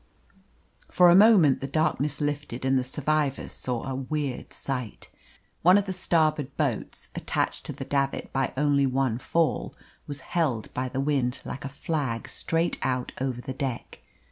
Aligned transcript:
For 0.89 1.11
a 1.11 1.15
moment 1.15 1.61
the 1.61 1.67
darkness 1.67 2.19
lifted 2.21 2.65
and 2.65 2.75
the 2.75 2.83
survivors 2.83 3.51
saw 3.51 3.83
a 3.83 3.93
weird 3.93 4.51
sight. 4.51 5.11
One 5.61 5.77
of 5.77 5.85
the 5.85 5.93
starboard 5.93 6.57
boats, 6.57 7.09
attached 7.13 7.67
to 7.67 7.73
the 7.73 7.85
davit 7.85 8.33
by 8.33 8.51
only 8.57 8.87
one 8.87 9.19
fall, 9.19 9.75
was 10.07 10.21
held 10.21 10.73
by 10.73 10.89
the 10.89 10.99
wind 10.99 11.39
like 11.45 11.63
a 11.63 11.69
flag 11.69 12.29
straight 12.29 12.79
out 12.81 13.11
over 13.21 13.41
the 13.41 13.53
deck. 13.53 13.99